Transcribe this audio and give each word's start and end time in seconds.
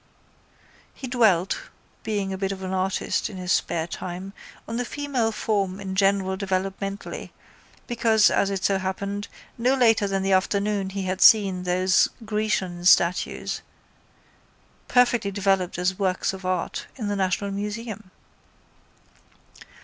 He 0.95 1.05
dwelt, 1.07 1.59
being 2.01 2.33
a 2.33 2.37
bit 2.39 2.51
of 2.51 2.63
an 2.63 2.73
artist 2.73 3.29
in 3.29 3.37
his 3.37 3.51
spare 3.51 3.85
time, 3.85 4.33
on 4.67 4.77
the 4.77 4.83
female 4.83 5.31
form 5.31 5.79
in 5.79 5.93
general 5.95 6.35
developmentally 6.35 7.29
because, 7.85 8.31
as 8.31 8.49
it 8.49 8.63
so 8.63 8.79
happened, 8.79 9.27
no 9.59 9.75
later 9.75 10.07
than 10.07 10.23
that 10.23 10.31
afternoon 10.33 10.89
he 10.89 11.03
had 11.03 11.21
seen 11.21 11.61
those 11.65 12.09
Grecian 12.25 12.83
statues, 12.85 13.61
perfectly 14.87 15.29
developed 15.29 15.77
as 15.77 15.99
works 15.99 16.33
of 16.33 16.47
art, 16.47 16.87
in 16.95 17.07
the 17.07 17.15
National 17.15 17.51
Museum. 17.51 18.09